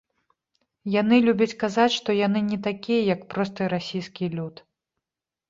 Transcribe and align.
Яны 1.01 1.19
любяць 1.27 1.57
казаць, 1.63 1.93
што 1.97 2.09
яны 2.21 2.39
не 2.49 2.59
такія, 2.69 3.01
як 3.13 3.21
просты 3.35 3.69
расійскі 3.77 4.33
люд. 4.39 4.55